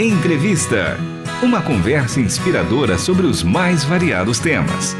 Entrevista. 0.00 0.96
Uma 1.42 1.60
conversa 1.60 2.20
inspiradora 2.20 2.96
sobre 2.96 3.26
os 3.26 3.42
mais 3.42 3.82
variados 3.82 4.38
temas. 4.38 4.94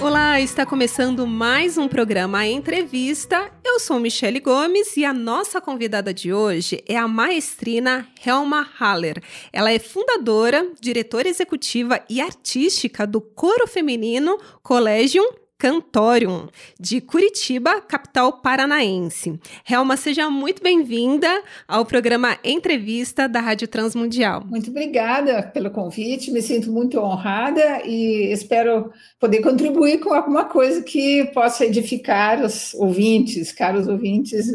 Olá, 0.00 0.40
está 0.40 0.66
começando 0.66 1.24
mais 1.28 1.78
um 1.78 1.86
programa 1.86 2.44
Entrevista. 2.44 3.52
Eu 3.64 3.78
sou 3.78 4.00
Michele 4.00 4.40
Gomes 4.40 4.96
e 4.96 5.04
a 5.04 5.14
nossa 5.14 5.60
convidada 5.60 6.12
de 6.12 6.32
hoje 6.32 6.82
é 6.88 6.96
a 6.96 7.06
maestrina 7.06 8.08
Helma 8.26 8.68
Haller. 8.80 9.22
Ela 9.52 9.70
é 9.70 9.78
fundadora, 9.78 10.66
diretora 10.80 11.28
executiva 11.28 12.00
e 12.10 12.20
artística 12.20 13.06
do 13.06 13.20
coro 13.20 13.68
feminino 13.68 14.36
Collegium 14.60 15.41
Cantorium, 15.62 16.48
de 16.80 17.00
Curitiba, 17.00 17.80
capital 17.82 18.32
paranaense. 18.32 19.38
Helma, 19.70 19.96
seja 19.96 20.28
muito 20.28 20.60
bem-vinda 20.60 21.28
ao 21.68 21.86
programa 21.86 22.36
Entrevista 22.42 23.28
da 23.28 23.38
Rádio 23.38 23.68
Transmundial. 23.68 24.42
Muito 24.44 24.70
obrigada 24.70 25.40
pelo 25.40 25.70
convite, 25.70 26.32
me 26.32 26.42
sinto 26.42 26.72
muito 26.72 26.98
honrada 26.98 27.80
e 27.84 28.32
espero 28.32 28.90
poder 29.20 29.40
contribuir 29.40 30.00
com 30.00 30.12
alguma 30.12 30.46
coisa 30.46 30.82
que 30.82 31.30
possa 31.32 31.64
edificar 31.64 32.44
os 32.44 32.74
ouvintes, 32.74 33.52
caros 33.52 33.86
ouvintes. 33.86 34.48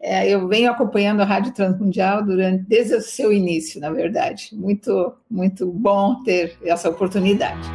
É, 0.00 0.30
eu 0.30 0.48
venho 0.48 0.70
acompanhando 0.70 1.20
a 1.20 1.26
Rádio 1.26 1.52
Transmundial 1.52 2.24
durante, 2.24 2.64
desde 2.66 2.94
o 2.94 3.02
seu 3.02 3.30
início, 3.30 3.78
na 3.82 3.90
verdade. 3.90 4.48
Muito, 4.54 5.12
muito 5.30 5.66
bom 5.66 6.22
ter 6.22 6.56
essa 6.64 6.88
oportunidade. 6.88 7.68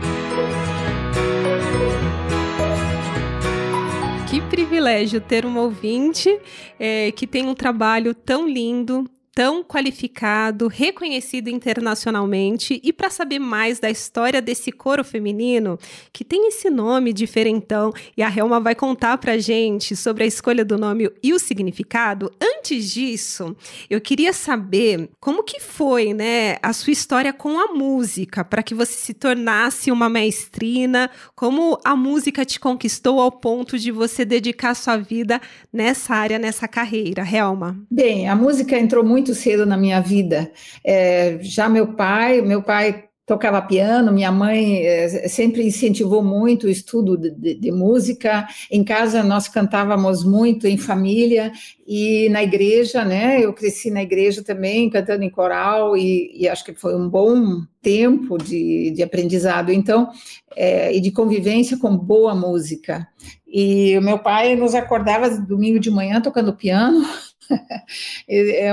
Privilégio 4.50 5.22
ter 5.22 5.46
um 5.46 5.58
ouvinte 5.58 6.40
é, 6.80 7.12
que 7.12 7.28
tem 7.28 7.48
um 7.48 7.54
trabalho 7.54 8.14
tão 8.16 8.48
lindo, 8.48 9.10
tão 9.40 9.64
qualificado, 9.64 10.68
reconhecido 10.68 11.48
internacionalmente. 11.48 12.82
E 12.84 12.92
para 12.92 13.10
saber 13.10 13.40
mais 13.40 13.80
da 13.80 13.90
história 13.90 14.42
desse 14.42 14.70
coro 14.70 15.02
feminino, 15.02 15.80
que 16.12 16.26
tem 16.26 16.50
esse 16.50 16.70
nome 16.70 17.14
diferentão, 17.14 17.94
e 18.18 18.22
a 18.22 18.30
Helma 18.30 18.60
vai 18.60 18.76
contar 18.76 19.18
para 19.18 19.38
gente 19.38 19.96
sobre 19.96 20.26
a 20.26 20.28
escolha 20.28 20.66
do 20.66 20.78
nome 20.78 21.10
e 21.24 21.34
o 21.34 21.40
significado. 21.40 22.30
Antes 22.60 22.92
disso, 22.92 23.56
eu 23.90 24.02
queria 24.02 24.34
saber 24.34 25.10
como 25.22 25.42
que 25.42 25.62
foi, 25.62 26.14
né, 26.14 26.58
a 26.62 26.74
sua 26.74 26.92
história 26.92 27.32
com 27.32 27.58
a 27.58 27.68
música, 27.74 28.44
para 28.44 28.62
que 28.62 28.76
você 28.76 28.92
se 28.92 29.14
tornasse 29.14 29.90
uma 29.90 30.10
maestrina, 30.10 31.10
como 31.34 31.80
a 31.86 31.96
música 31.96 32.44
te 32.44 32.60
conquistou 32.60 33.22
ao 33.22 33.32
ponto 33.32 33.80
de 33.80 33.90
você 33.90 34.26
dedicar 34.26 34.76
sua 34.76 34.98
vida 34.98 35.40
nessa 35.72 36.14
área, 36.14 36.38
nessa 36.38 36.68
carreira, 36.68 37.24
Helma. 37.26 37.80
Bem, 37.90 38.28
a 38.28 38.36
música 38.36 38.78
entrou 38.78 39.02
muito 39.02 39.29
muito 39.30 39.36
cedo 39.36 39.66
na 39.66 39.78
minha 39.78 40.02
vida. 40.02 40.52
É, 40.84 41.38
já 41.42 41.70
meu 41.70 41.94
pai, 41.94 42.42
meu 42.42 42.64
pai 42.64 43.06
tocava 43.26 43.62
piano, 43.62 44.12
minha 44.12 44.32
mãe 44.32 44.84
é, 44.84 45.28
sempre 45.28 45.64
incentivou 45.64 46.24
muito 46.24 46.66
o 46.66 46.70
estudo 46.70 47.16
de, 47.16 47.30
de, 47.30 47.54
de, 47.54 47.72
música. 47.72 48.48
Em 48.72 48.84
casa 48.84 49.22
nós 49.22 49.48
cantávamos 49.48 50.24
muito 50.24 50.66
em 50.66 50.80
família 50.80 51.52
e 51.86 52.28
na 52.30 52.42
igreja, 52.42 53.06
né? 53.06 53.40
Eu 53.40 53.54
cresci 53.54 53.92
na 53.92 54.02
igreja 54.02 54.44
também, 54.44 54.90
cantando 54.90 55.24
em 55.24 55.30
coral 55.30 55.96
e, 55.96 56.32
e 56.34 56.48
acho 56.48 56.66
que 56.66 56.74
foi 56.74 56.96
um 56.96 57.08
bom 57.08 57.62
tempo 57.84 58.36
de, 58.36 58.92
de 58.96 59.04
aprendizado, 59.04 59.72
então, 59.72 60.10
é, 60.56 60.96
e 60.96 61.00
de 61.00 61.12
convivência 61.12 61.78
com 61.78 61.96
boa 61.96 62.34
música. 62.34 63.08
E 63.48 63.96
o 63.96 64.02
meu 64.02 64.18
pai 64.18 64.56
nos 64.56 64.74
acordava 64.74 65.30
domingo 65.30 65.80
de 65.80 65.92
manhã 65.92 66.20
tocando 66.20 66.56
piano. 66.56 67.06
é 68.28 68.72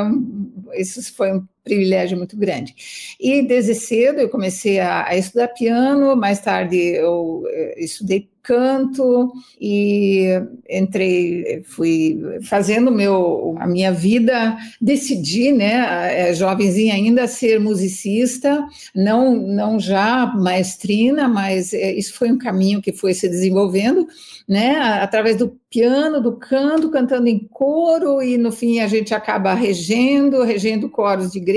isso 0.75 1.15
foi 1.15 1.33
um 1.33 1.47
privilégio 1.67 2.17
muito 2.17 2.37
grande. 2.37 2.75
E 3.21 3.43
desde 3.43 3.75
cedo 3.75 4.21
eu 4.21 4.29
comecei 4.29 4.79
a, 4.79 5.05
a 5.09 5.17
estudar 5.17 5.49
piano, 5.49 6.15
mais 6.17 6.41
tarde 6.41 6.77
eu, 6.79 7.43
eh, 7.49 7.75
estudei 7.77 8.29
canto 8.47 9.33
e 9.61 10.29
entrei, 10.71 11.65
fui 11.65 12.21
fazendo 12.49 12.93
meu, 12.93 13.57
a 13.59 13.67
minha 13.67 13.93
vida, 13.93 14.57
decidi, 14.81 15.51
né, 15.51 16.33
jovenzinha 16.33 16.95
ainda, 16.95 17.27
ser 17.27 17.59
musicista, 17.59 18.65
não, 18.95 19.35
não 19.35 19.81
já 19.81 20.27
maestrina, 20.27 21.29
mas 21.29 21.75
eh, 21.75 21.95
isso 21.95 22.15
foi 22.15 22.31
um 22.31 22.39
caminho 22.39 22.81
que 22.81 22.93
foi 22.93 23.13
se 23.15 23.29
desenvolvendo, 23.29 24.07
né, 24.49 24.77
através 25.03 25.37
do 25.37 25.59
piano, 25.69 26.23
do 26.23 26.37
canto, 26.37 26.89
cantando 26.91 27.27
em 27.27 27.41
coro 27.51 28.23
e 28.23 28.39
no 28.39 28.53
fim 28.53 28.79
a 28.79 28.87
gente 28.87 29.13
acaba 29.13 29.55
regendo, 29.55 30.45
regendo 30.45 30.89
coros 30.89 31.33
de 31.33 31.39
igreja. 31.39 31.56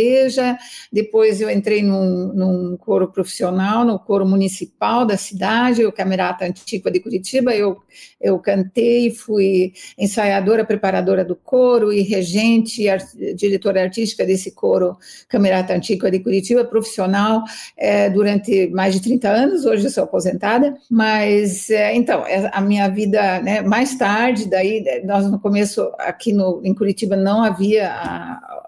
Depois 0.92 1.42
eu 1.42 1.50
entrei 1.50 1.84
num, 1.84 2.34
num 2.34 2.78
coro 2.78 3.12
profissional, 3.12 3.86
no 3.86 4.00
coro 4.00 4.26
municipal 4.26 5.06
da 5.06 5.18
cidade, 5.18 5.86
o 5.86 5.92
Camerata 5.92 6.46
Antiga 6.46 6.90
de 6.90 7.00
Curitiba. 7.00 7.54
Eu, 7.54 7.78
eu 8.20 8.40
cantei, 8.40 9.12
fui 9.12 9.74
ensaiadora, 9.98 10.66
preparadora 10.66 11.24
do 11.24 11.36
coro 11.36 11.92
e 11.92 12.02
regente, 12.02 12.88
art, 12.88 13.06
diretora 13.36 13.82
artística 13.82 14.26
desse 14.26 14.52
coro 14.52 14.98
Camerata 15.28 15.74
Antiga 15.74 16.10
de 16.10 16.20
Curitiba, 16.20 16.66
profissional 16.66 17.44
é, 17.78 18.10
durante 18.10 18.68
mais 18.70 18.94
de 18.94 19.02
30 19.02 19.30
anos. 19.30 19.66
Hoje 19.66 19.86
eu 19.86 19.92
sou 19.92 20.04
aposentada, 20.04 20.76
mas 20.90 21.70
é, 21.70 21.96
então 21.96 22.26
é, 22.26 22.50
a 22.54 22.62
minha 22.62 22.88
vida, 22.90 23.42
né, 23.42 23.62
mais 23.62 23.96
tarde, 23.96 24.50
daí 24.50 24.84
nós 25.06 25.30
no 25.30 25.40
começo 25.40 25.92
aqui 26.00 26.34
no, 26.34 26.62
em 26.64 26.74
Curitiba 26.74 27.16
não 27.16 27.44
havia 27.44 27.90
a, 27.90 28.59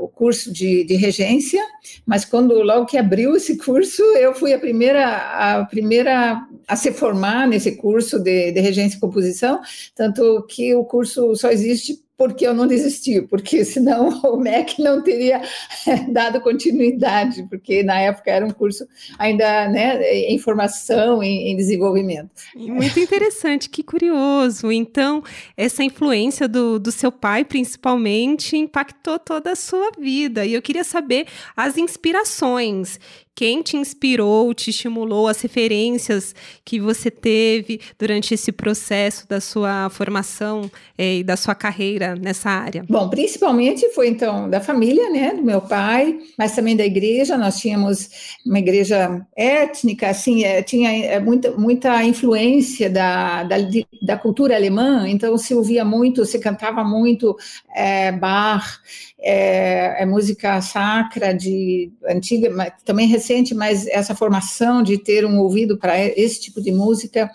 o 0.00 0.08
curso 0.08 0.52
de, 0.52 0.84
de, 0.84 0.94
regência, 0.94 1.62
mas 2.06 2.24
quando 2.24 2.62
logo 2.62 2.86
que 2.86 2.96
abriu 2.96 3.36
esse 3.36 3.56
curso, 3.58 4.02
eu 4.16 4.34
fui 4.34 4.52
a 4.52 4.58
primeira 4.58 5.58
a 5.58 5.64
primeira 5.66 6.46
a 6.66 6.74
se 6.74 6.92
formar 6.92 7.46
nesse 7.46 7.76
curso 7.76 8.18
de, 8.18 8.50
de 8.52 8.60
regência 8.60 8.96
e 8.96 9.00
composição, 9.00 9.60
tanto 9.94 10.44
que 10.48 10.74
o 10.74 10.84
curso 10.84 11.34
só 11.36 11.50
existe 11.50 12.01
porque 12.16 12.46
eu 12.46 12.54
não 12.54 12.66
desisti, 12.66 13.20
porque 13.22 13.64
senão 13.66 14.08
o 14.24 14.36
MEC 14.36 14.80
não 14.82 15.02
teria 15.02 15.42
dado 16.10 16.40
continuidade, 16.40 17.42
porque 17.48 17.82
na 17.82 17.98
época 18.00 18.30
era 18.30 18.46
um 18.46 18.50
curso 18.50 18.86
ainda 19.18 19.68
né, 19.68 20.02
em 20.12 20.38
formação, 20.38 21.22
em, 21.22 21.50
em 21.50 21.56
desenvolvimento. 21.56 22.30
Muito 22.54 22.98
interessante, 23.00 23.68
que 23.68 23.82
curioso. 23.82 24.70
Então, 24.70 25.22
essa 25.56 25.82
influência 25.82 26.46
do, 26.46 26.78
do 26.78 26.92
seu 26.92 27.10
pai, 27.10 27.44
principalmente, 27.44 28.56
impactou 28.56 29.18
toda 29.18 29.52
a 29.52 29.56
sua 29.56 29.90
vida. 29.98 30.44
E 30.44 30.54
eu 30.54 30.62
queria 30.62 30.84
saber 30.84 31.26
as 31.56 31.76
inspirações 31.76 32.98
quem 33.34 33.62
te 33.62 33.76
inspirou, 33.76 34.52
te 34.52 34.70
estimulou, 34.70 35.26
as 35.26 35.40
referências 35.40 36.34
que 36.64 36.78
você 36.78 37.10
teve 37.10 37.80
durante 37.98 38.34
esse 38.34 38.52
processo 38.52 39.26
da 39.28 39.40
sua 39.40 39.88
formação 39.90 40.70
é, 40.98 41.16
e 41.16 41.24
da 41.24 41.36
sua 41.36 41.54
carreira 41.54 42.14
nessa 42.14 42.50
área? 42.50 42.84
Bom, 42.88 43.08
principalmente 43.08 43.88
foi 43.90 44.08
então 44.08 44.48
da 44.50 44.60
família, 44.60 45.08
né, 45.10 45.34
do 45.34 45.42
meu 45.42 45.60
pai, 45.60 46.18
mas 46.38 46.54
também 46.54 46.76
da 46.76 46.84
igreja. 46.84 47.38
Nós 47.38 47.58
tínhamos 47.58 48.10
uma 48.44 48.58
igreja 48.58 49.24
étnica, 49.34 50.10
assim, 50.10 50.44
é, 50.44 50.62
tinha 50.62 50.92
é, 50.92 51.18
muita, 51.18 51.52
muita 51.52 52.04
influência 52.04 52.90
da, 52.90 53.44
da, 53.44 53.56
da, 54.02 54.16
cultura 54.16 54.54
alemã, 54.54 55.08
então 55.08 55.36
se 55.38 55.54
ouvia 55.54 55.84
muito, 55.84 56.24
se 56.26 56.38
cantava 56.38 56.84
muito 56.84 57.36
é, 57.74 58.12
é, 59.22 60.02
é, 60.02 60.06
música 60.06 60.60
sacra 60.60 61.32
de 61.32 61.90
antiga, 62.08 62.50
mas, 62.50 62.72
também 62.84 63.06
recente, 63.22 63.54
mas 63.54 63.86
essa 63.86 64.14
formação 64.14 64.82
de 64.82 64.98
ter 64.98 65.24
um 65.24 65.38
ouvido 65.38 65.78
para 65.78 65.98
esse 65.98 66.40
tipo 66.40 66.60
de 66.60 66.72
música. 66.72 67.30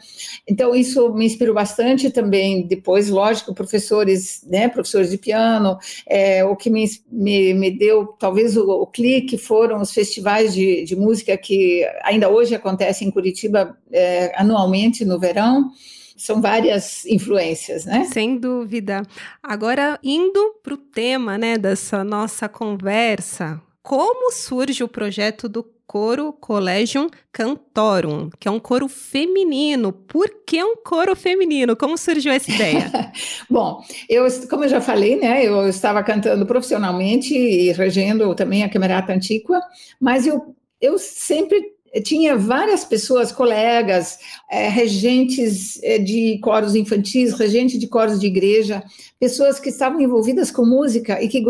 Então 0.48 0.76
isso 0.76 1.14
me 1.14 1.26
inspirou 1.26 1.56
bastante 1.56 2.10
também. 2.10 2.68
Depois, 2.68 3.10
lógico, 3.10 3.54
professores, 3.54 4.44
né, 4.46 4.68
professores 4.68 5.10
de 5.10 5.18
piano. 5.18 5.78
É, 6.06 6.44
o 6.44 6.56
que 6.56 6.70
me, 6.70 6.86
me, 7.10 7.54
me 7.54 7.72
deu 7.72 8.08
talvez 8.20 8.58
o, 8.58 8.70
o, 8.70 8.88
clique 8.88 9.38
foram 9.38 9.82
os 9.82 9.94
festivais 9.94 10.54
de, 10.54 10.84
de 10.84 10.96
música 10.96 11.38
que 11.38 11.86
ainda 12.04 12.30
hoje 12.30 12.54
acontecem 12.54 13.08
em 13.08 13.12
Curitiba 13.12 13.78
é, 13.92 14.34
anualmente 14.36 15.06
no 15.06 15.20
verão 15.20 15.72
são 16.18 16.42
várias 16.42 17.06
influências, 17.06 17.86
né? 17.86 18.06
Sem 18.12 18.40
dúvida. 18.40 19.04
Agora, 19.42 20.00
indo 20.04 20.56
para 20.64 20.74
o 20.74 20.78
tema 20.78 21.38
né, 21.38 21.60
dessa 21.60 22.04
nossa 22.04 22.50
conversa, 22.50 23.62
como 23.88 24.34
surge 24.34 24.84
o 24.84 24.88
projeto 24.90 25.48
do 25.48 25.64
coro 25.88 26.34
Collegium 26.34 27.08
Cantorum, 27.32 28.30
que 28.38 28.48
é 28.48 28.52
um 28.52 28.60
coro 28.60 28.90
feminino. 28.90 29.94
Por 29.94 30.30
que 30.46 30.62
um 30.62 30.76
coro 30.76 31.16
feminino? 31.16 31.78
Como 31.78 31.98
surgiu 31.98 32.34
essa 32.34 32.52
ideia? 32.52 32.92
Bom, 33.50 33.82
eu, 34.10 34.28
como 34.50 34.66
eu 34.66 34.70
já 34.70 34.82
falei, 34.82 35.16
né, 35.16 35.46
eu 35.46 35.68
estava 35.68 36.04
cantando 36.04 36.46
profissionalmente 36.46 37.34
e 37.34 37.72
regendo 37.72 38.36
também 38.36 38.64
a 38.64 38.70
Camerata 38.70 39.14
Antiqua, 39.14 39.62
mas 40.00 40.28
eu, 40.28 40.54
eu 40.82 41.00
sempre 41.00 41.78
tinha 42.04 42.36
várias 42.36 42.84
pessoas, 42.84 43.32
colegas, 43.32 44.20
é, 44.50 44.68
regentes 44.68 45.82
é, 45.82 45.98
de 45.98 46.38
coros 46.40 46.76
infantis, 46.76 47.34
regentes 47.34 47.80
de 47.80 47.88
coros 47.88 48.20
de 48.20 48.28
igreja, 48.28 48.84
pessoas 49.20 49.60
que 49.60 49.70
estavam 49.70 50.00
envolvidas 50.02 50.52
com 50.52 50.66
música 50.66 51.22
e 51.24 51.28
que, 51.28 51.42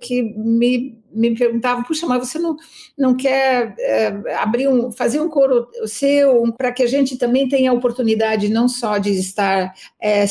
que 0.00 0.22
me, 0.22 0.99
me 1.12 1.34
perguntavam, 1.34 1.82
puxa, 1.82 2.06
mas 2.06 2.28
você 2.28 2.38
não, 2.38 2.56
não 2.96 3.16
quer 3.16 3.74
é, 3.78 4.34
abrir 4.36 4.68
um, 4.68 4.92
fazer 4.92 5.20
um 5.20 5.28
coro 5.28 5.68
seu 5.86 6.52
para 6.56 6.72
que 6.72 6.82
a 6.82 6.86
gente 6.86 7.16
também 7.16 7.48
tenha 7.48 7.70
a 7.70 7.74
oportunidade 7.74 8.48
não 8.48 8.68
só 8.68 8.98
de 8.98 9.10
estar 9.10 9.74
é, 10.00 10.26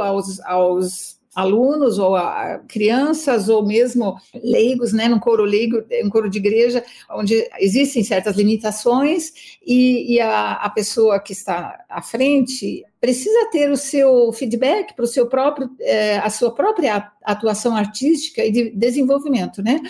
aos, 0.00 0.40
aos 0.40 1.19
alunos 1.34 1.98
ou 1.98 2.16
a, 2.16 2.60
crianças 2.68 3.48
ou 3.48 3.64
mesmo 3.64 4.16
leigos, 4.42 4.92
né, 4.92 5.08
num 5.08 5.18
coro 5.18 5.44
leigo, 5.44 5.82
um 6.04 6.10
coro 6.10 6.28
de 6.28 6.38
igreja, 6.38 6.84
onde 7.10 7.48
existem 7.58 8.02
certas 8.02 8.36
limitações 8.36 9.32
e, 9.64 10.14
e 10.14 10.20
a, 10.20 10.52
a, 10.52 10.70
pessoa 10.70 11.20
que 11.20 11.32
está 11.32 11.84
à 11.88 12.02
frente 12.02 12.84
precisa 13.00 13.48
ter 13.50 13.70
o 13.70 13.76
seu 13.76 14.32
feedback 14.32 14.94
para 14.94 15.04
o 15.04 15.08
seu 15.08 15.26
próprio, 15.26 15.70
é, 15.80 16.18
a 16.18 16.30
sua 16.30 16.54
própria 16.54 17.10
atuação 17.24 17.74
artística 17.74 18.44
e 18.44 18.50
de 18.50 18.70
desenvolvimento, 18.70 19.62
né? 19.62 19.80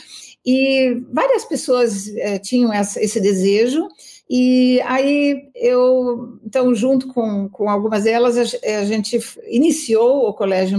E 0.44 1.02
várias 1.12 1.44
pessoas 1.44 2.08
é, 2.16 2.38
tinham 2.38 2.72
essa, 2.72 3.02
esse 3.02 3.20
desejo 3.20 3.88
e 4.32 4.80
aí 4.82 5.50
eu, 5.56 6.38
então, 6.46 6.72
junto 6.72 7.08
com, 7.08 7.48
com 7.48 7.68
algumas 7.68 8.04
delas, 8.04 8.38
a, 8.38 8.78
a 8.78 8.84
gente 8.84 9.18
iniciou 9.48 10.28
o 10.28 10.32
Colégio 10.32 10.78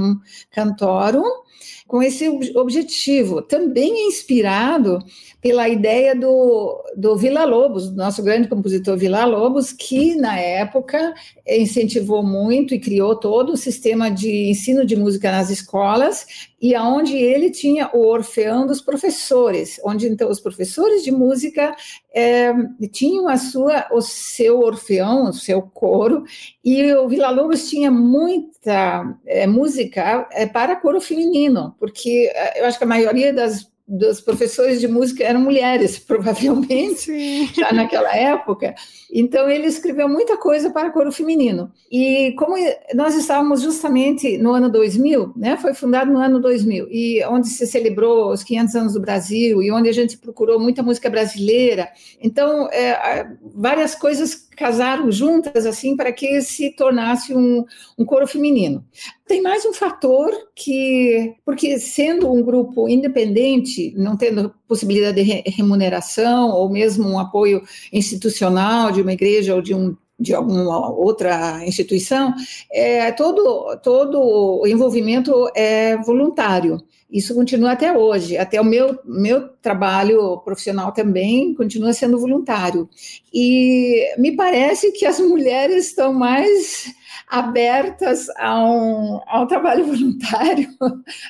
Cantorum 0.50 1.42
com 1.86 2.01
esse 2.01 2.30
objetivo, 2.56 3.42
também 3.42 4.07
inspirado 4.07 5.00
pela 5.42 5.68
ideia 5.68 6.15
do, 6.15 6.81
do 6.95 7.18
Vila 7.18 7.44
Lobos, 7.44 7.89
do 7.89 7.98
nosso 7.98 8.24
grande 8.24 8.48
compositor 8.48 8.95
Vila 8.95 9.25
Lobos, 9.25 9.74
que 9.74 10.15
na 10.15 10.39
época 10.39 11.13
incentivou 11.45 12.24
muito 12.24 12.74
e 12.74 12.80
criou 12.80 13.15
todo 13.15 13.51
o 13.51 13.57
sistema 13.57 14.09
de 14.09 14.50
ensino 14.50 14.86
de 14.86 14.95
música 14.95 15.31
nas 15.31 15.50
escolas, 15.50 16.25
e 16.62 16.74
aonde 16.75 17.18
ele 17.18 17.50
tinha 17.50 17.89
o 17.92 18.07
orfeão 18.07 18.65
dos 18.65 18.80
professores, 18.80 19.81
onde 19.83 20.07
então 20.07 20.30
os 20.30 20.39
professores 20.39 21.04
de 21.04 21.12
música 21.12 21.75
é, 22.13 22.54
tinham 22.92 23.27
sua, 23.42 23.88
o 23.92 24.02
seu 24.02 24.60
orfeão, 24.60 25.30
o 25.30 25.34
seu 25.34 25.62
coro, 25.62 26.24
e 26.64 26.94
o 26.94 27.08
Vila 27.08 27.30
Lobos 27.30 27.70
tinha 27.70 27.92
muita 27.92 29.14
é, 29.26 29.46
música 29.48 30.28
é, 30.32 30.46
para 30.46 30.76
coro 30.76 31.02
feminino, 31.02 31.76
porque 31.80 32.32
é, 32.34 32.62
eu 32.62 32.66
acho 32.66 32.78
que 32.78 32.84
a 32.84 32.88
maioria 32.88 33.34
das 33.34 33.70
dos 33.92 34.22
professores 34.22 34.80
de 34.80 34.88
música 34.88 35.22
eram 35.22 35.42
mulheres, 35.42 36.00
provavelmente, 36.08 37.02
Sim. 37.02 37.50
já 37.54 37.74
naquela 37.74 38.16
época. 38.16 38.74
Então, 39.12 39.50
ele 39.50 39.68
escreveu 39.68 40.08
muita 40.08 40.38
coisa 40.38 40.70
para 40.70 40.92
coro 40.92 41.12
feminino. 41.12 41.70
E 41.92 42.32
como 42.38 42.56
nós 42.94 43.16
estávamos 43.16 43.62
justamente 43.62 44.38
no 44.38 44.54
ano 44.54 44.70
2000, 44.70 45.34
né, 45.36 45.58
foi 45.58 45.74
fundado 45.74 46.10
no 46.10 46.20
ano 46.20 46.40
2000, 46.40 46.88
e 46.90 47.22
onde 47.26 47.50
se 47.50 47.68
celebrou 47.68 48.32
os 48.32 48.44
500 48.44 48.76
anos 48.76 48.94
do 48.94 49.02
Brasil, 49.02 49.62
e 49.62 49.70
onde 49.72 49.90
a 49.90 49.94
gente 49.94 50.18
procurou 50.18 50.58
muita 50.58 50.82
música 50.82 51.10
brasileira. 51.10 51.90
Então, 52.22 52.70
é, 52.72 53.28
várias 53.54 53.94
coisas 53.94 54.48
casaram 54.56 55.12
juntas 55.12 55.66
assim 55.66 55.98
para 55.98 56.12
que 56.12 56.42
se 56.42 56.70
tornasse 56.72 57.34
um, 57.34 57.66
um 57.98 58.06
coro 58.06 58.28
feminino. 58.28 58.86
Tem 59.31 59.42
mais 59.42 59.66
um 59.66 59.72
fator 59.72 60.30
que, 60.54 61.36
porque 61.45 61.80
sendo 61.80 62.30
um 62.30 62.44
grupo 62.44 62.89
independente, 62.89 63.94
não 63.95 64.18
tendo 64.18 64.54
possibilidade 64.68 65.24
de 65.24 65.50
remuneração 65.50 66.50
ou 66.50 66.69
mesmo 66.69 67.07
um 67.07 67.18
apoio 67.18 67.63
institucional 67.94 68.92
de 68.92 69.01
uma 69.01 69.13
igreja 69.13 69.56
ou 69.56 69.62
de 69.62 69.74
um 69.74 69.95
de 70.19 70.36
alguma 70.36 70.92
outra 70.92 71.66
instituição, 71.66 72.33
é, 72.69 73.10
todo, 73.13 73.80
todo 73.81 74.19
o 74.19 74.68
envolvimento 74.68 75.50
é 75.56 75.95
voluntário. 75.95 76.78
Isso 77.10 77.33
continua 77.33 77.72
até 77.72 77.98
hoje, 77.98 78.38
até 78.38 78.60
o 78.60 78.66
meu, 78.66 79.00
meu 79.06 79.48
trabalho 79.62 80.39
profissional 80.39 80.92
também 80.92 81.56
continua 81.56 81.94
sendo 81.94 82.19
voluntário. 82.19 82.89
E 83.33 84.13
me 84.18 84.36
parece 84.36 84.92
que 84.92 85.06
as 85.06 85.22
mulheres 85.22 85.88
estão 85.88 86.13
mais 86.13 86.94
abertas 87.31 88.28
a 88.36 88.62
um, 88.62 89.22
a 89.25 89.42
um 89.42 89.48
trabalho 89.48 89.86
voluntário 89.88 90.68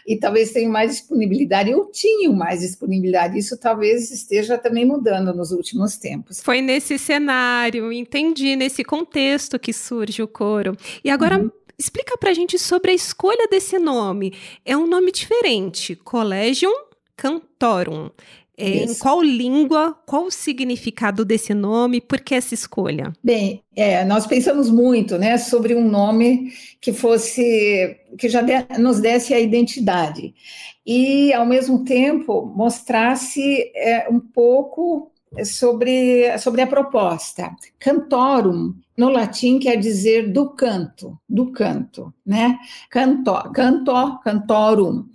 e 0.07 0.17
talvez 0.17 0.51
tenham 0.51 0.71
mais 0.71 0.91
disponibilidade, 0.95 1.71
ou 1.75 1.91
tinham 1.91 2.33
mais 2.33 2.61
disponibilidade. 2.61 3.37
Isso 3.37 3.55
talvez 3.55 4.09
esteja 4.09 4.57
também 4.57 4.83
mudando 4.83 5.31
nos 5.31 5.51
últimos 5.51 5.97
tempos. 5.97 6.41
Foi 6.41 6.59
nesse 6.59 6.97
cenário, 6.97 7.93
entendi, 7.93 8.55
nesse 8.55 8.83
contexto 8.83 9.59
que 9.59 9.71
surge 9.71 10.23
o 10.23 10.27
coro. 10.27 10.75
E 11.03 11.09
agora. 11.09 11.37
Uhum 11.37 11.51
Explica 11.79 12.15
pra 12.15 12.31
gente 12.31 12.59
sobre 12.59 12.91
a 12.91 12.93
escolha 12.93 13.47
desse 13.49 13.79
nome. 13.79 14.35
É 14.63 14.77
um 14.77 14.85
nome 14.85 15.11
diferente, 15.11 15.95
Collegium 15.95 16.75
Cantorum. 17.17 18.11
É, 18.61 18.83
em 18.83 18.93
qual 18.95 19.21
língua, 19.21 19.97
qual 20.05 20.25
o 20.25 20.31
significado 20.31 21.25
desse 21.25 21.53
nome, 21.53 21.99
por 21.99 22.19
que 22.19 22.35
essa 22.35 22.53
escolha? 22.53 23.11
Bem, 23.23 23.63
é, 23.75 24.05
nós 24.05 24.27
pensamos 24.27 24.69
muito 24.69 25.17
né, 25.17 25.37
sobre 25.37 25.73
um 25.73 25.87
nome 25.87 26.53
que 26.79 26.93
fosse, 26.93 27.97
que 28.17 28.29
já 28.29 28.41
de, 28.41 28.53
nos 28.77 28.99
desse 28.99 29.33
a 29.33 29.39
identidade 29.39 30.33
e, 30.85 31.33
ao 31.33 31.45
mesmo 31.45 31.83
tempo, 31.83 32.45
mostrasse 32.55 33.71
é, 33.75 34.07
um 34.09 34.19
pouco 34.19 35.11
sobre, 35.45 36.37
sobre 36.37 36.61
a 36.61 36.67
proposta. 36.67 37.55
Cantorum, 37.79 38.75
no 38.97 39.09
latim, 39.09 39.59
quer 39.59 39.77
dizer 39.77 40.31
do 40.31 40.49
canto, 40.49 41.17
do 41.27 41.51
canto, 41.51 42.13
né? 42.25 42.59
Canto, 42.89 43.33
canto, 43.53 44.19
cantorum. 44.23 45.05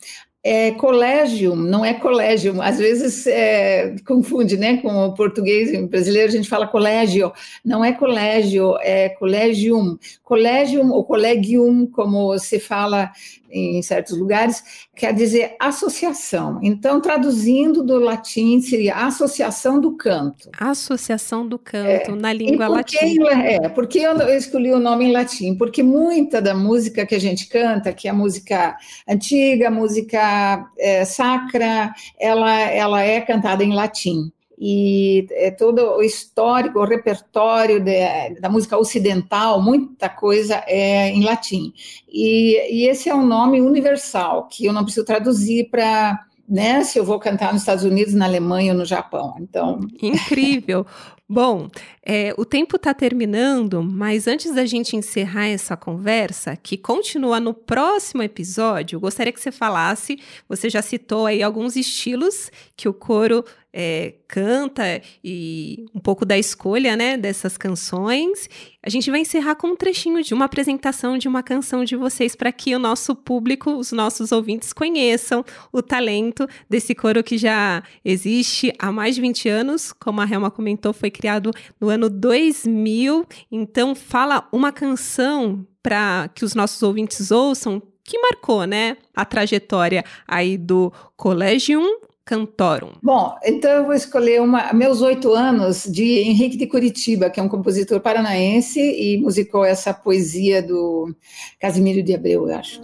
É, 0.48 0.70
collegium, 0.70 1.56
não 1.56 1.84
é 1.84 1.92
colégio, 1.92 2.62
às 2.62 2.78
vezes 2.78 3.26
é, 3.26 3.96
confunde, 4.06 4.56
né, 4.56 4.76
com 4.76 5.06
o 5.06 5.12
português 5.12 5.76
brasileiro, 5.88 6.28
a 6.28 6.30
gente 6.30 6.48
fala 6.48 6.68
colégio, 6.68 7.32
não 7.64 7.84
é 7.84 7.92
colégio, 7.92 8.76
é 8.80 9.08
collegium. 9.08 9.98
Collegium 10.22 10.92
ou 10.92 11.02
collegium, 11.02 11.84
como 11.88 12.38
se 12.38 12.60
fala 12.60 13.10
em 13.56 13.82
certos 13.82 14.16
lugares, 14.18 14.62
quer 14.94 15.12
dizer 15.12 15.56
associação. 15.58 16.60
Então, 16.62 17.00
traduzindo 17.00 17.82
do 17.82 17.98
latim, 17.98 18.60
seria 18.60 18.96
associação 19.06 19.80
do 19.80 19.96
canto. 19.96 20.50
Associação 20.58 21.46
do 21.46 21.58
canto, 21.58 22.12
é. 22.12 22.14
na 22.14 22.32
língua 22.32 22.68
latina. 22.68 23.30
É, 23.42 23.68
por 23.68 23.86
que 23.86 24.00
eu 24.00 24.16
escolhi 24.36 24.72
o 24.72 24.78
nome 24.78 25.06
em 25.06 25.12
latim? 25.12 25.54
Porque 25.54 25.82
muita 25.82 26.40
da 26.40 26.54
música 26.54 27.06
que 27.06 27.14
a 27.14 27.20
gente 27.20 27.48
canta, 27.48 27.92
que 27.92 28.08
é 28.08 28.10
a 28.10 28.14
música 28.14 28.76
antiga, 29.08 29.70
música 29.70 30.66
é, 30.78 31.04
sacra, 31.04 31.92
ela, 32.18 32.60
ela 32.60 33.02
é 33.02 33.20
cantada 33.20 33.64
em 33.64 33.74
latim 33.74 34.32
e 34.58 35.26
é, 35.32 35.50
todo 35.50 35.82
o 35.96 36.02
histórico, 36.02 36.78
o 36.78 36.84
repertório 36.84 37.78
de, 37.78 38.40
da 38.40 38.48
música 38.48 38.78
ocidental, 38.78 39.60
muita 39.60 40.08
coisa 40.08 40.62
é 40.66 41.10
em 41.10 41.24
latim. 41.24 41.72
E, 42.08 42.56
e 42.72 42.88
esse 42.88 43.08
é 43.08 43.14
um 43.14 43.26
nome 43.26 43.60
universal, 43.60 44.48
que 44.48 44.64
eu 44.64 44.72
não 44.72 44.84
preciso 44.84 45.04
traduzir 45.04 45.68
para 45.70 46.24
né, 46.48 46.84
se 46.84 46.98
eu 46.98 47.04
vou 47.04 47.18
cantar 47.18 47.52
nos 47.52 47.62
Estados 47.62 47.84
Unidos, 47.84 48.14
na 48.14 48.24
Alemanha 48.24 48.72
ou 48.72 48.78
no 48.78 48.84
Japão. 48.84 49.34
Então, 49.40 49.80
incrível. 50.00 50.86
Bom, 51.28 51.68
é, 52.04 52.32
o 52.38 52.44
tempo 52.44 52.76
está 52.76 52.94
terminando, 52.94 53.82
mas 53.82 54.28
antes 54.28 54.54
da 54.54 54.64
gente 54.64 54.94
encerrar 54.94 55.48
essa 55.48 55.76
conversa, 55.76 56.54
que 56.54 56.76
continua 56.76 57.40
no 57.40 57.52
próximo 57.52 58.22
episódio, 58.22 59.00
gostaria 59.00 59.32
que 59.32 59.40
você 59.40 59.50
falasse. 59.50 60.20
Você 60.48 60.70
já 60.70 60.80
citou 60.80 61.26
aí 61.26 61.42
alguns 61.42 61.74
estilos 61.74 62.48
que 62.76 62.88
o 62.88 62.94
coro 62.94 63.44
é, 63.78 64.14
canta 64.26 65.02
e 65.22 65.84
um 65.94 66.00
pouco 66.00 66.24
da 66.24 66.38
escolha 66.38 66.96
né, 66.96 67.18
dessas 67.18 67.58
canções. 67.58 68.48
A 68.82 68.88
gente 68.88 69.10
vai 69.10 69.20
encerrar 69.20 69.56
com 69.56 69.66
um 69.66 69.76
trechinho 69.76 70.22
de 70.22 70.32
uma 70.32 70.46
apresentação 70.46 71.18
de 71.18 71.28
uma 71.28 71.42
canção 71.42 71.84
de 71.84 71.94
vocês 71.94 72.34
para 72.34 72.50
que 72.50 72.74
o 72.74 72.78
nosso 72.78 73.14
público, 73.14 73.72
os 73.72 73.92
nossos 73.92 74.32
ouvintes, 74.32 74.72
conheçam 74.72 75.44
o 75.70 75.82
talento 75.82 76.48
desse 76.70 76.94
coro 76.94 77.22
que 77.22 77.36
já 77.36 77.82
existe 78.02 78.72
há 78.78 78.90
mais 78.90 79.16
de 79.16 79.20
20 79.20 79.46
anos. 79.50 79.92
Como 79.92 80.22
a 80.22 80.24
Helma 80.24 80.50
comentou, 80.50 80.94
foi 80.94 81.10
criado 81.16 81.50
no 81.80 81.88
ano 81.88 82.10
2000. 82.10 83.26
Então, 83.50 83.94
fala 83.94 84.48
uma 84.52 84.70
canção 84.70 85.66
para 85.82 86.28
que 86.34 86.44
os 86.44 86.54
nossos 86.54 86.82
ouvintes 86.82 87.30
ouçam 87.30 87.82
que 88.04 88.18
marcou, 88.20 88.64
né, 88.64 88.96
a 89.14 89.24
trajetória 89.24 90.04
aí 90.28 90.56
do 90.56 90.92
Collegium 91.16 91.84
Cantorum? 92.24 92.92
Bom, 93.02 93.36
então 93.44 93.70
eu 93.70 93.84
vou 93.84 93.94
escolher 93.94 94.40
uma, 94.42 94.72
meus 94.72 95.00
oito 95.00 95.32
anos 95.32 95.84
de 95.84 96.20
Henrique 96.20 96.56
de 96.56 96.66
Curitiba, 96.66 97.30
que 97.30 97.38
é 97.38 97.42
um 97.42 97.48
compositor 97.48 98.00
paranaense 98.00 98.80
e 98.80 99.16
musicou 99.18 99.64
essa 99.64 99.94
poesia 99.94 100.60
do 100.60 101.14
Casimiro 101.60 102.02
de 102.02 102.14
Abreu, 102.14 102.48
eu 102.48 102.56
acho. 102.56 102.80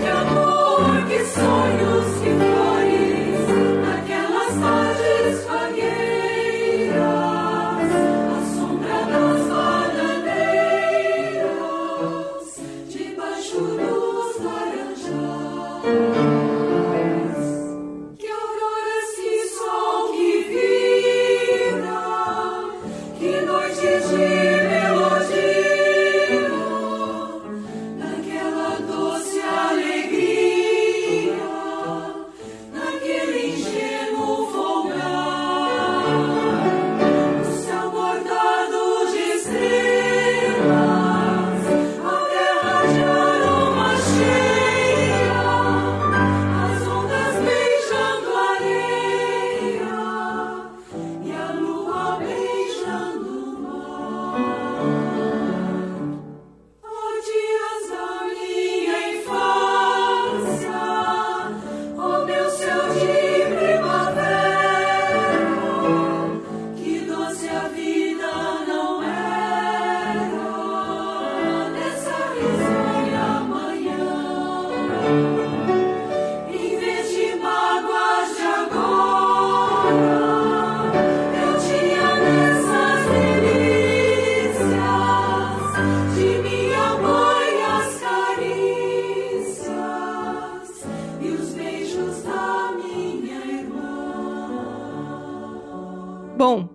Que 0.00 0.06
amor, 0.06 1.06
que 1.08 1.24
sonhos, 1.24 1.97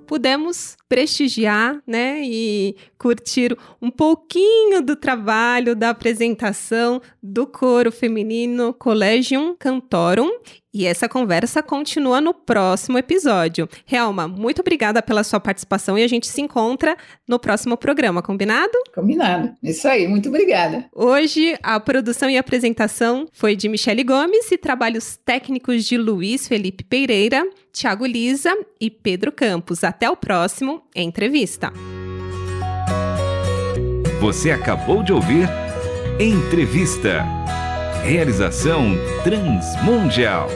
pudemos 0.06 0.76
prestigiar, 0.88 1.82
né, 1.88 2.22
e 2.24 2.76
curtir 2.98 3.58
um 3.82 3.90
pouquinho 3.90 4.82
do 4.82 4.96
trabalho 4.96 5.76
da 5.76 5.90
apresentação 5.90 7.02
do 7.22 7.48
coro 7.48 7.92
feminino 7.92 8.74
Collegium 8.74 9.56
Cantorum. 9.58 10.30
E 10.74 10.88
essa 10.88 11.08
conversa 11.08 11.62
continua 11.62 12.20
no 12.20 12.34
próximo 12.34 12.98
episódio. 12.98 13.70
Realma, 13.86 14.28
muito 14.28 14.62
obrigada 14.62 15.04
pela 15.04 15.24
sua 15.24 15.40
participação 15.40 15.98
e 16.00 16.04
a 16.04 16.08
gente 16.08 16.26
se 16.26 16.42
encontra 16.42 16.98
no 17.28 17.38
próximo 17.38 17.78
programa, 17.78 18.24
combinado? 18.24 18.74
Combinado. 18.96 19.54
Isso 19.62 19.88
aí, 19.88 20.08
muito 20.08 20.30
obrigada. 20.30 20.86
Hoje, 20.92 21.56
a 21.62 21.80
produção 21.80 22.28
e 22.28 22.38
apresentação 22.38 23.28
foi 23.32 23.56
de 23.56 23.70
Michele 23.70 24.04
Gomes 24.04 24.52
e 24.52 24.58
trabalhos 24.58 25.16
técnicos 25.24 25.86
de 25.86 25.96
Luiz 25.96 26.48
Felipe 26.48 26.84
Pereira, 26.84 27.48
Tiago 27.72 28.06
Lisa 28.06 28.52
e 28.82 28.90
Pedro 28.90 29.32
Campos. 29.32 29.84
Até 29.84 30.10
o 30.10 30.18
próximo 30.18 30.82
Entrevista. 30.96 31.72
Você 34.20 34.50
acabou 34.50 35.04
de 35.04 35.14
ouvir 35.14 35.48
Entrevista. 36.20 37.24
Realização 38.04 38.98
Transmundial. 39.24 40.50